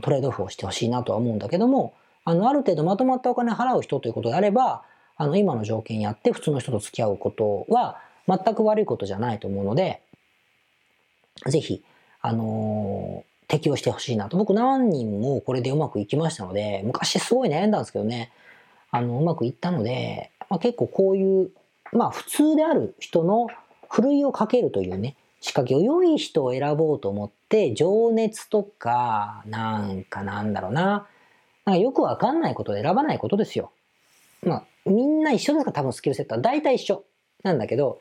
[0.00, 4.82] トレードオフをしてほしいなとは思うんだけども、あの、ある程度まとまったお金払う人ということであれば、
[5.16, 10.02] あの、今の条件やって普通の人と付き合うことは全く悪いことじゃないと思うので、
[11.46, 11.82] ぜひ、
[12.20, 14.36] あのー、適用してほしいなと。
[14.36, 18.30] 僕何人もこれでうまくいきましたので、昔すごい悩んだんですけどね、
[18.90, 21.50] あの、うまくいったので、まあ、結構こういう、
[21.92, 23.48] まあ普通である人の
[23.88, 31.06] ふるいをかけるというね、仕掛けを良い人を選ぼうと思って、情熱とか、なんかなんだろうな、
[31.64, 33.70] なんかよくわかんないことで選ばないことですよ。
[34.42, 37.04] まあ、みんな一緒ですか多分スキルセットは大体一緒
[37.42, 38.00] なんだけど、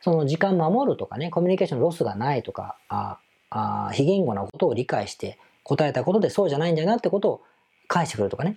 [0.00, 3.18] その時間守るとかね、コミュニケーションロスがないとか、あ
[3.50, 7.42] あ非言語なことを理解して答えたことでそうじゃないんだよなってことを
[7.88, 8.56] 返してくるとかね。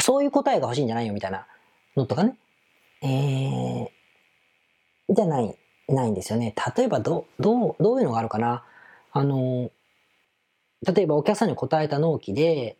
[0.00, 1.46] そういう答えが欲しいんじゃないよみたいな
[1.96, 2.36] のとかね。
[3.02, 3.88] えー、
[5.08, 5.56] じゃない、
[5.88, 6.54] ないんですよね。
[6.76, 8.64] 例えばど、どう、どういうのがあるかな？
[9.12, 9.70] あの、
[10.86, 12.76] 例えばお客さんに答えた納期で、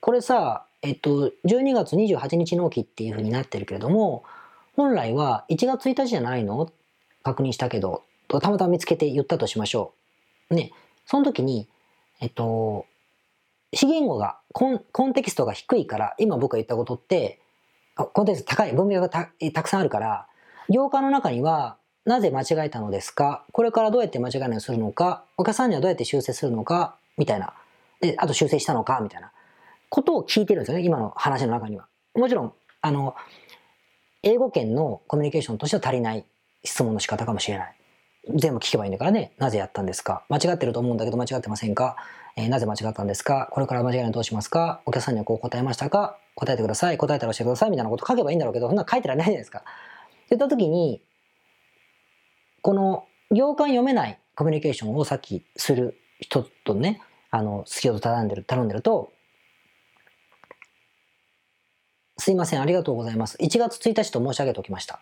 [0.00, 4.24] これさ、えっと、12月28日納期っていうふうになってるけれども、
[4.76, 6.70] 本来は1月1日じゃないの？
[7.24, 9.94] 確認したけど、たまたま見つけて言ったとしましょ
[10.50, 10.72] うね、
[11.06, 11.68] その時に、
[12.20, 12.86] えっと、
[13.74, 17.40] 資源語がコン、コンテキストが低いから、今僕が言ったことって、
[17.94, 20.26] コンテキスト高い、文脈がたたくさんあるから、
[20.68, 23.44] 行間の中には、なぜ間違えたのですか？
[23.52, 25.24] これからどうやって間違いないようにするのか？
[25.36, 26.96] お客さんにはどうやって修正するのか？
[27.16, 27.54] みたいな。
[28.00, 29.00] で、あと修正したのか？
[29.00, 29.30] みたいな
[29.88, 30.84] ことを聞いてるんですよね。
[30.84, 31.86] 今の話の中には。
[32.14, 33.14] もちろん、あの、
[34.22, 36.24] 英語圏のコミュニケーションとしては足りない
[36.64, 37.74] 質問の仕方かもしれない。
[38.34, 39.32] 全部聞けばいいんだからね。
[39.38, 40.24] なぜやったんですか？
[40.28, 41.96] 間違ってると思うんだけど間違ってませんか、
[42.36, 43.48] えー、なぜ間違ったんですか？
[43.52, 44.80] これから間違いないどうしますか？
[44.86, 46.16] お客さんにはこう答えましたか？
[46.34, 46.98] 答えてください。
[46.98, 47.70] 答えたら教えてください。
[47.70, 49.64] みたいなこと書けばいいんだろうけど、そんな書いてられないじゃないですか。
[50.24, 51.02] って言った時に、
[52.62, 59.12] この行間読めないコミュニケーションをさっきする人とね、あの、好きを頼んでる、頼んでると、
[62.18, 63.36] すいません、ありがとうございます。
[63.38, 65.00] 1月1日と申し上げておきました。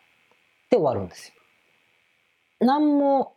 [0.71, 1.35] で終わるんですよ。
[2.61, 3.35] 何も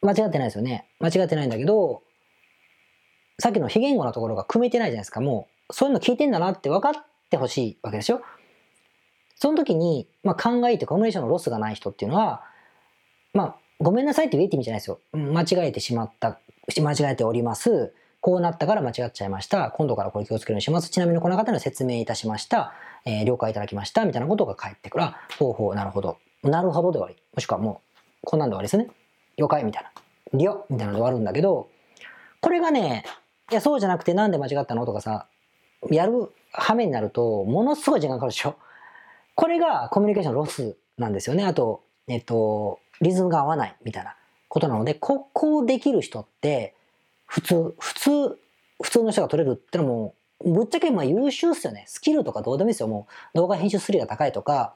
[0.00, 0.86] 間違ってないですよね。
[1.00, 2.02] 間違ってないんだけど、
[3.40, 5.20] さっきの非言語のところが組めてないじゃないですか。
[5.20, 8.22] もう、そういうの聞いてんだなって分かってほしいわけでしょ。
[9.34, 12.42] その時に、まあ、考えてコミュニケーションのロスがない人っていうのは、
[13.32, 15.00] まあ、ごめんなさいって言えって意味じゃないですよ。
[15.12, 16.38] 間違えてしまった、
[16.80, 17.92] 間違えております。
[18.20, 19.70] こうなったから間違っちゃいました。
[19.72, 20.88] 今度からこれ気をつけるようにします。
[20.88, 22.72] ちなみにこの方に説明いたしました。
[23.04, 24.06] えー、了解いただきました。
[24.06, 25.04] みたいなことが返ってくる。
[25.38, 26.16] ほうほう、なるほど。
[26.42, 27.16] なるほどで終わり。
[27.34, 28.88] もしくはもう、こんなんで終わりですね。
[29.36, 29.90] 了解みたいな。
[30.38, 31.68] 了みたいなので終わるんだけど、
[32.40, 33.04] これがね、
[33.50, 34.86] いや、そうじゃなくてなんで間違ったの？
[34.86, 35.26] とかさ、
[35.90, 38.56] やる羽目になると、ものすごい時間かかるでしょ。
[39.34, 41.44] これがコミュニケーションロスなんですよね。
[41.44, 44.16] あと、えっと、リズムが合わないみたいな
[44.48, 46.74] ことなので、ここをできる人って、
[47.26, 48.38] 普通、普通、
[48.82, 51.84] 普通の人が取れるってのも、ぶっちゃけまあ優秀っすよね。
[51.88, 52.88] スキルとかどうでもいいですよ。
[52.88, 54.74] もう動画編集スリが高いとか、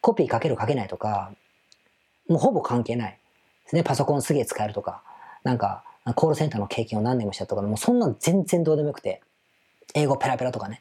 [0.00, 1.32] コピーかけるかけないとか、
[2.28, 3.82] もうほぼ関係ないですね。
[3.82, 5.02] パソコンすげえ使えるとか、
[5.44, 9.20] なんか、コールセンターの経験を何年もしたとか、もうそんな全然どうでもよくて、
[9.94, 10.80] 英語ペラペラとかね。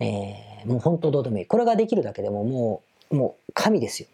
[0.00, 1.46] えー、もう本当どうでもいい。
[1.46, 4.08] これができるだけでももう、もう神ですよ。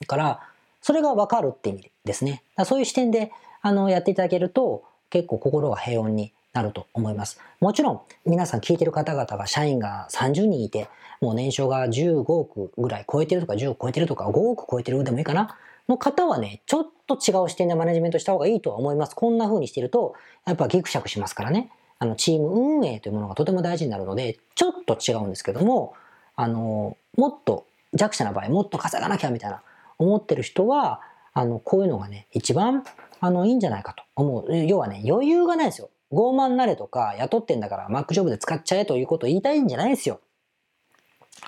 [0.00, 0.40] だから、
[0.80, 2.42] それがわかるって意味ですね。
[2.64, 7.40] そういう視点で、あの、やっていただけると、結構心が平穏になると思います。
[7.60, 10.88] もちろん、皆さん聞いてる方々が社員が30人いて、
[11.20, 15.56] もう年商が15億ぐらい超えてるとか10億超えてるとか5億超えてるでもいいかな
[15.88, 19.14] の方はね、ちょっと違う視点でマネジメントした方がいいとは思います。
[19.14, 20.14] こんな風にしてると、
[20.46, 21.70] やっぱギクシャクしますからね。
[21.98, 25.94] あの、チーム運営というものがとても大事になるので、ちょっと違うんですけども、
[26.36, 29.62] あの、もっと弱者な場合、もっと稼がなきゃみたいな
[29.98, 31.00] 思ってる人は、
[31.32, 32.84] あの、こういうのがね、一番、
[33.20, 34.56] あの、いいんじゃないかと思う。
[34.66, 35.90] 要はね、余裕がないですよ。
[36.12, 40.20] 傲慢なれとか、雇ってんだから Mac ジョブで使っちゃえということを言いたいんじゃないですよ。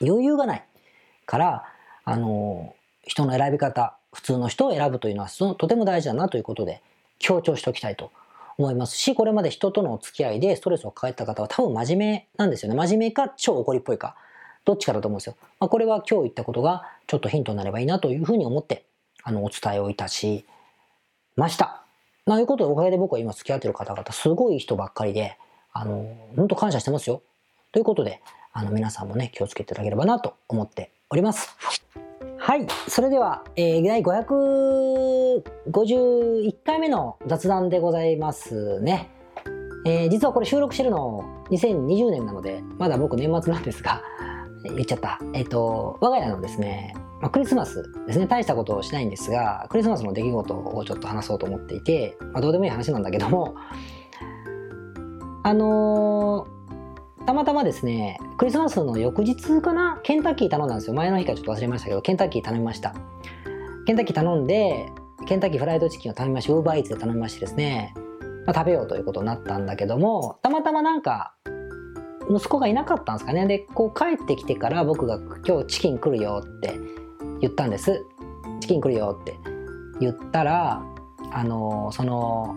[0.00, 0.64] 余裕がない。
[1.26, 1.64] から、
[2.04, 6.80] あの、人の選び方、普通の人を選ぶというのはとても大事だなということで
[7.18, 8.10] 強調しておきたいと
[8.58, 12.76] 思いますし、これまで人とのお付き合いでストレスを抱えた方は多分真面目なんですよね。
[12.76, 14.16] 真面目か超怒りっぽいか。
[14.64, 15.36] どっちかだと思うんですよ。
[15.60, 18.84] まあ、これは今日言ったことがちょっとヒントになればいいなというふうに思って、
[19.22, 20.44] あの、お伝えをいたし
[21.36, 21.82] ました。
[22.26, 25.38] ということでおかげで僕は今付き合ってる方々すごい人ばっかりで、
[25.72, 27.22] あの、本当感謝してますよ。
[27.70, 28.20] ということで、
[28.52, 31.54] あの、皆さんもね、気をつけていただければなと思っております。
[32.46, 32.66] はい。
[32.86, 39.10] それでは、えー、第551回目の雑談でございますね。
[39.84, 44.00] えー、実はこれ収録してるの2020年なので、まだ僕年末なんですが、
[44.62, 45.18] 言っちゃった。
[45.34, 53.56] えっ、ー、と、我が家のですね、まあ、クリスマスですね、大したことをしないんですが、クリスマスの出来事をちょっと話そうと思っていて、まあ、どうでもいい話なんだけども、
[55.42, 56.55] あのー、
[57.26, 60.94] たまたまですね、クリスマスの翌日かな、ケンタッキー頼んだんですよ。
[60.94, 62.94] 前の日からちょっと忘れましたけど、ケンタッキー頼みました。
[63.84, 64.86] ケンタッキー頼んで、
[65.26, 67.94] ケンタッキーフライドチキンを頼みまして、ウーバーイーツで頼みましてですね、
[68.46, 71.34] まあ、食べようということになったんだけども、たまたまなんか、
[72.30, 73.44] 息子がいなかったんですかね。
[73.46, 76.78] で、こう帰ってきてから僕が今日チキン来るよって
[77.40, 78.04] 言ったんです。
[78.60, 79.36] チキン来るよって
[79.98, 80.80] 言ったら、
[81.32, 82.56] あの、その、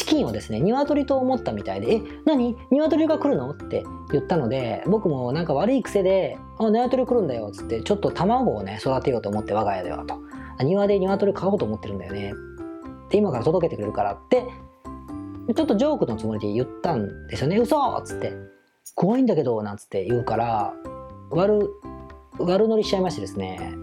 [0.00, 2.56] チキンをですね、鶏と思ったみたいで、え、何？
[2.70, 3.50] 鶏が来るの？
[3.50, 10.16] って言ったので、僕もなんか悪い癖で、あ、鶏来るんだよ、つって、ちょっと卵をね、育てようと思って、我が家ではと。
[10.64, 12.32] 庭で鶏買おうと思ってるんだよね。
[13.10, 14.46] で、今から届けてくれるからって、
[15.54, 17.58] ちょっとジョークのつもりで言ったんですよね。
[17.58, 18.32] 嘘っつって。
[18.94, 20.72] 怖いんだけど、なんつって言うから、
[21.30, 21.68] 悪、
[22.38, 23.74] 悪乗りしちゃいましてですね。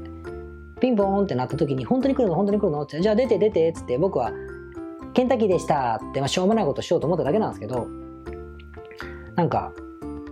[0.79, 2.35] ピンポーンってなった時に、本当に来るの？
[2.35, 2.81] 本当に来るの？
[2.81, 4.31] って、じゃあ出て出てっつって僕は、
[5.13, 7.87] ケンタッキーでしたって、まあ、しょうもないことしようと思っただけなんですけど、
[9.35, 9.73] なんか、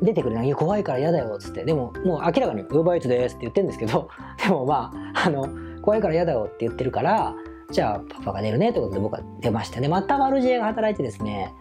[0.01, 0.49] 出てくれない。
[0.49, 1.63] や、怖いから嫌だよっ、つって。
[1.63, 4.09] でも、もう明らかに、ウーバーイーツですって言ってるんですけど、
[4.43, 5.47] でもまあ、あの、
[5.81, 7.33] 怖いから嫌だよって言ってるから、
[7.71, 11.51] じゃあパパが出るねということで僕は出ましたねまたマルジエが働いてですね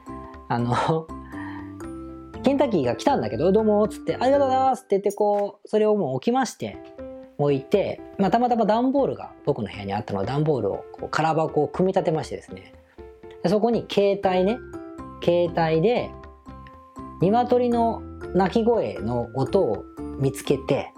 [0.49, 0.75] あの
[2.43, 6.77] ケンタッキーが来たんだけど、どうも、っつって、ありがとうございますって言って、こう、それをもう置きまして、
[7.39, 12.75] 置いて、まあ、たまたま段ボールが僕の部屋にあったので、段ボールをこう空箱を組み立てましてですね、
[13.47, 14.59] そこに携帯ね、
[15.23, 16.11] 携帯で、
[17.21, 18.03] 鶏の
[18.35, 19.85] 鳴き声の音を
[20.19, 20.93] 見つけて、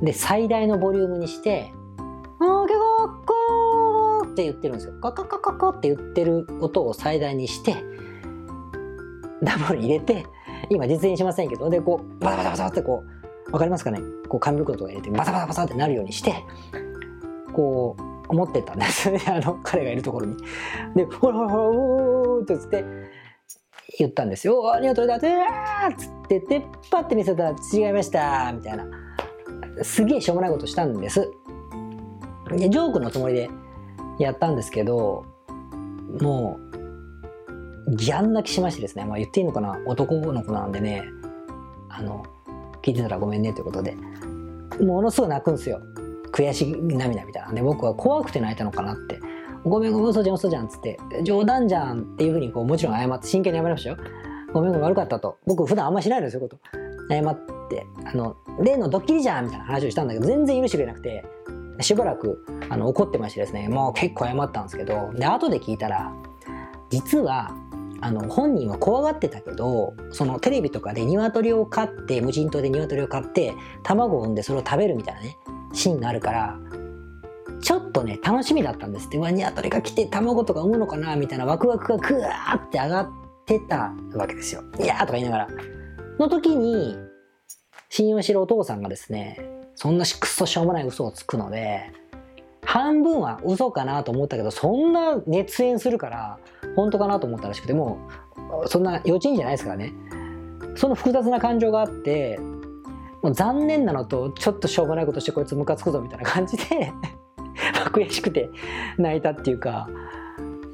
[0.00, 1.72] で、最大のボリュームにして、
[2.40, 4.94] あーけごっこーって言ってるんですよ。
[5.00, 7.76] カカカカカって言ってる音を最大にして、
[9.42, 10.26] ダブル入れて、
[10.70, 13.04] 今実演しませんけど、で、こう、バタバタバタってこ
[13.48, 14.00] う、わかりますかね？
[14.28, 16.34] こう紙袋とか入れて、バタバタバタってなるようにして、
[17.52, 18.02] こう、
[18.34, 19.20] 持ってたんですね。
[19.28, 20.36] あの、彼がいるところに。
[20.94, 22.84] で、ほらほらほら、おーってつって、
[23.98, 24.72] 言ったんですよ。
[24.72, 28.86] ありがとうだって、あーっつってて、パッて見せたら違いました、みたいな。
[29.82, 31.30] すげえしょうもないことしたんです。
[32.50, 33.50] で、ジョークのつもりで
[34.18, 35.24] やったんですけど、
[36.20, 36.64] もう、
[37.88, 41.04] ギャン泣きしましてですね、まあ、言っていいのかな男の子なんでね
[41.88, 42.24] あの
[42.82, 43.96] 聞いてたらごめんねということで
[44.80, 45.80] ものすごい泣くんですよ
[46.34, 47.52] 悔し涙みたいな。
[47.52, 49.20] んで僕は怖くて泣いたのかなって。
[49.64, 50.98] ごめんごめん嘘じゃん嘘じゃんっつって。
[51.22, 53.96] 冗談じゃんっていうふうにこうもちろん謝って真剣に謝りましたよ。
[54.52, 55.38] ごめんごめん悪かったと。
[55.46, 56.84] 僕普段あんましないのそういうこと。
[57.08, 61.24] 謝ってあの例のドッキリじゃんみたいな話をしたんだけど全然許してくれなくて
[61.80, 63.68] しばらくあの怒ってましてですね。
[63.68, 66.12] もう結構謝ったんですけどで後で聞いたら
[66.90, 67.54] 実は
[68.00, 75.38] あの本人は怖がってたけどそのテレビとかで鶏を飼って無人島で鶏を飼って卵を産んでそれを食べるみたいなね。
[75.74, 76.58] シーンがあるから
[77.60, 83.08] ちょっとね楽しみだったんですってうわ鶏が来て卵とか産むのかなみたいなワクワクがグワーって上がっ
[83.46, 84.62] てたわけですよ。
[84.78, 85.48] いやーとか言いながら。
[86.18, 86.96] の時に
[87.88, 89.38] 信用してるお父さんがですね
[89.74, 91.92] そんなくっそしょうもない嘘をつくので
[92.64, 96.38] 半分は嘘かなと思ったけどそんな熱演するから
[96.76, 98.08] 本当かなと思ったらしくても
[98.64, 99.92] うそんな幼稚園じゃないですからね
[100.76, 102.38] その複雑な感情があって
[103.24, 106.92] もう残念なのとちょっとしょうがないことしてこいつムカつくぞみたいな感じで
[107.90, 108.50] 悔しくて
[108.98, 109.88] 泣いたっていうか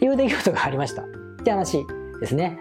[0.02, 1.06] いう出来事がありましたっ
[1.44, 1.86] て話
[2.18, 2.58] ですね。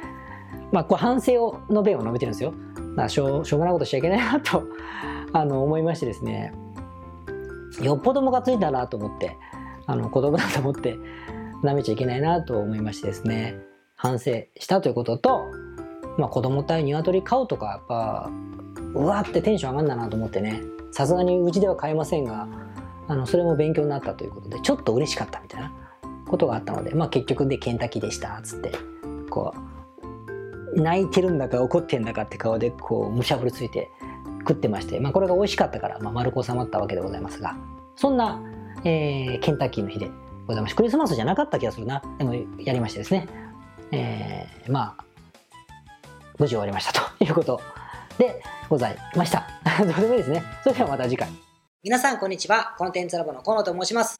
[0.72, 2.54] まあ、こう反省をの弁を述べてるんですよ。
[2.96, 4.64] まあ、しょうしょうがないことしちゃいけないなと
[5.34, 6.54] あの思いましてですね
[7.82, 9.38] よっぽどムカついたなと思って
[9.88, 10.98] あの子供だと思って
[11.64, 13.58] 舐めちゃいけないなと思いましてですね
[13.96, 15.46] 反省したということと、
[16.18, 18.30] まあ、子供対鶏飼うとかやっぱ
[18.94, 20.62] うわってテンション上がんだなと思ってね。
[20.92, 22.48] さすがにうちでは買えませんが
[23.08, 25.72] あのそれも勉強になったということでちょっと嬉しかったみたいな
[26.28, 28.72] ことがあったので、まあ、結局でケンタッキーでしたっつって
[29.30, 29.54] こ
[30.74, 33.90] う泣いてるんだか怒ってんだかって顔でこうむしゃぶりついて
[34.40, 37.58] 食ってまして、まあ、これが美味しかったから、まあ、丸く収まったわけでございますが
[37.96, 38.42] そんな、
[38.84, 40.10] えー、ケンタッキーの日で
[40.48, 42.02] ございましたクリスマスじゃなかった気がするな。
[42.18, 43.28] でもやりましてですね、
[43.92, 45.04] えー、まあ
[46.38, 47.60] 無事終わりましたということ
[48.18, 49.48] でございました。
[49.80, 50.44] どうでもいいですね。
[50.64, 51.28] それではまた次回。
[51.84, 52.76] 皆さんこんにちは。
[52.78, 54.20] コンテンツラボの河野と申します。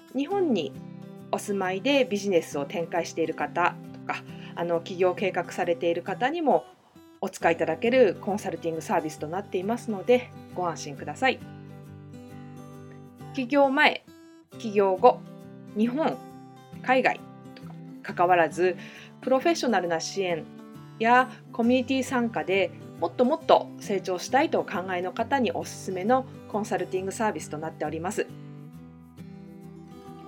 [0.15, 0.73] 日本に
[1.31, 4.23] お住まいでビジネスを展開している方とか
[4.55, 6.65] あの起業計画されている方にも
[7.21, 11.39] お使いいただけるコンサルティングサービスとなっていますのでご安心ください。
[13.33, 14.03] 起業前
[14.57, 15.21] 起業後
[15.77, 16.17] 日本
[16.83, 17.19] 海外
[17.55, 18.75] とか関わらず
[19.21, 20.43] プロフェッショナルな支援
[20.99, 28.27] やコミュニティ参加でもっともっと成長したいとお考えの方におすすめのコンサルティングサービスとなっております。